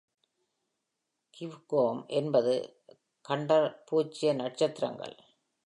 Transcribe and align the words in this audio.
give 1.33 1.57
home 1.67 2.01
என்பது 2.11 2.53
hunter 3.25 3.69
பூஜ்ஜிய 3.85 4.31
நட்சத்திரங்கள் 4.35 5.15